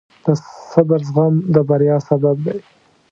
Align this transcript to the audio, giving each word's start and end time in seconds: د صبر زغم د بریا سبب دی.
د 0.23 0.25
صبر 0.71 0.99
زغم 1.07 1.33
د 1.53 1.55
بریا 1.69 1.97
سبب 2.07 2.35
دی. 2.45 2.57